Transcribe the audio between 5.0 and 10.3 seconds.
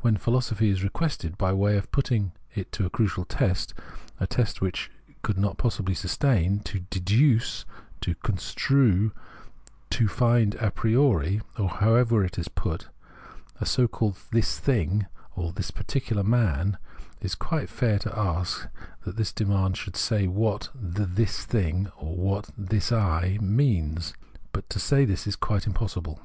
it could not pqssibly sustain— to" deduce," to" construe,"" to